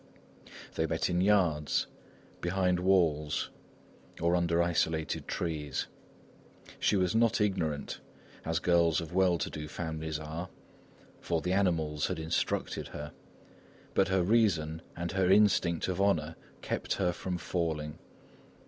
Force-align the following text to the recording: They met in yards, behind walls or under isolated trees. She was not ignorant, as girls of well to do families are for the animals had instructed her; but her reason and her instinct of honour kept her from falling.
They 0.73 0.87
met 0.87 1.11
in 1.11 1.21
yards, 1.21 1.85
behind 2.41 2.79
walls 2.79 3.51
or 4.19 4.35
under 4.35 4.59
isolated 4.59 5.27
trees. 5.27 5.85
She 6.79 6.95
was 6.95 7.13
not 7.13 7.39
ignorant, 7.39 7.99
as 8.43 8.57
girls 8.57 8.99
of 8.99 9.13
well 9.13 9.37
to 9.37 9.49
do 9.51 9.67
families 9.67 10.17
are 10.17 10.49
for 11.19 11.39
the 11.39 11.53
animals 11.53 12.07
had 12.07 12.17
instructed 12.17 12.87
her; 12.87 13.13
but 13.93 14.07
her 14.07 14.23
reason 14.23 14.81
and 14.95 15.11
her 15.11 15.29
instinct 15.29 15.87
of 15.87 16.01
honour 16.01 16.35
kept 16.63 16.93
her 16.95 17.11
from 17.11 17.37
falling. 17.37 17.99